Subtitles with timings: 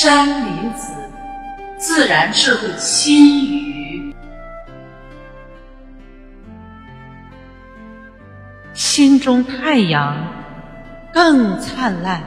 [0.00, 0.92] 山林子，
[1.76, 4.14] 自然智慧心语。
[8.72, 10.16] 心中太阳
[11.12, 12.22] 更灿烂。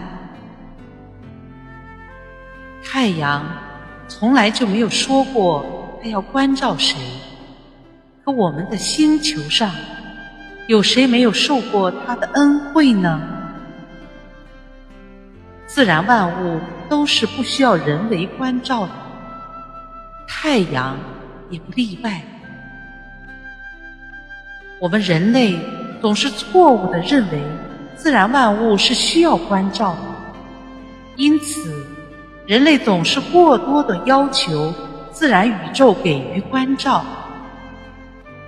[2.84, 3.46] 太阳
[4.10, 6.98] 从来就没有说过它要关照谁，
[8.26, 9.72] 可我们的星球上，
[10.68, 13.41] 有谁没有受过它的恩惠呢？
[15.74, 18.92] 自然万物都是不需要人为关照的，
[20.28, 20.98] 太阳
[21.50, 22.22] 也不例外。
[24.80, 25.58] 我们人类
[26.02, 27.42] 总是错误的认为
[27.96, 30.00] 自然万物是需要关照的，
[31.16, 31.86] 因此
[32.46, 34.74] 人类总是过多的要求
[35.14, 37.02] 自然宇宙给予关照，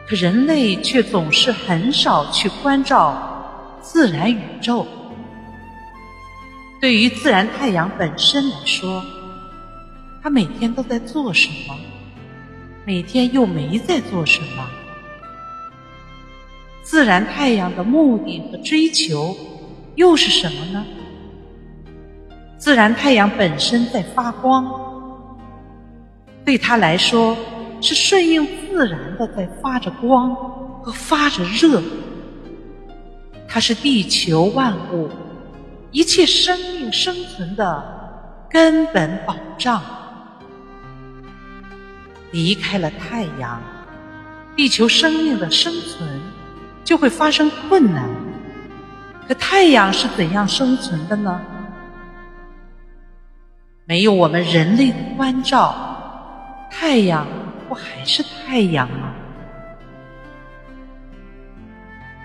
[0.10, 3.18] 可人类却总是很少去关照
[3.82, 4.86] 自然宇宙。
[6.84, 9.02] 对于自然太阳本身来说，
[10.22, 11.74] 它每天都在做什么？
[12.84, 14.70] 每天又没在做什么？
[16.82, 19.34] 自然太阳的目的和追求
[19.96, 20.86] 又是什么呢？
[22.58, 24.70] 自然太阳本身在发光，
[26.44, 27.38] 对它来说
[27.80, 30.36] 是顺应自然的在发着光
[30.84, 31.82] 和发着热，
[33.48, 35.10] 它是地球万物。
[35.94, 39.80] 一切生命生存的根本保障。
[42.32, 43.62] 离开了太阳，
[44.56, 46.20] 地球生命的生存
[46.84, 48.10] 就会发生困难。
[49.28, 51.40] 可太阳是怎样生存的呢？
[53.86, 55.76] 没有我们人类的关照，
[56.72, 57.28] 太阳
[57.70, 59.14] 不还是太阳吗？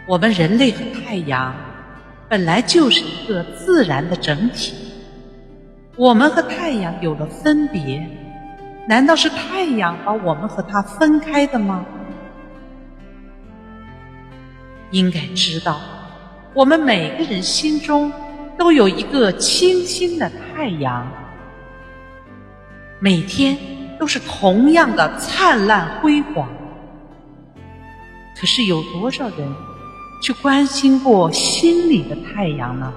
[0.06, 1.54] 我们人类和太阳。
[2.28, 4.74] 本来就是一个自然的整体，
[5.96, 8.06] 我们和太阳有了分别，
[8.86, 11.86] 难道是太阳把我们和它分开的吗？
[14.90, 15.80] 应该知道，
[16.52, 18.12] 我们每个人心中
[18.58, 21.10] 都有一个清新的太阳，
[23.00, 23.56] 每天
[23.98, 26.46] 都是同样的灿烂辉煌。
[28.38, 29.67] 可是有多少人？
[30.20, 32.92] 去关心过心里的太阳呢？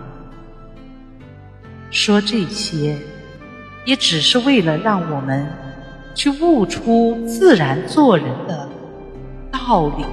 [1.91, 2.97] 说这些，
[3.85, 5.45] 也只是为了让我们
[6.15, 8.69] 去悟出自然做人的
[9.51, 10.05] 道理。